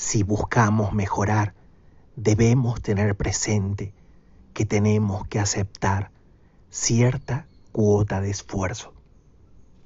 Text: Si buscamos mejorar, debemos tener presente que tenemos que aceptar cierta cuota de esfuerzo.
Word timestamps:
Si 0.00 0.22
buscamos 0.22 0.92
mejorar, 0.92 1.54
debemos 2.14 2.80
tener 2.80 3.16
presente 3.16 3.92
que 4.54 4.64
tenemos 4.64 5.26
que 5.26 5.40
aceptar 5.40 6.12
cierta 6.70 7.48
cuota 7.72 8.20
de 8.20 8.30
esfuerzo. 8.30 8.94